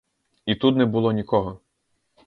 І 0.45 0.55
тут 0.55 0.75
не 0.77 0.85
було 0.85 1.11
нікого. 1.11 1.59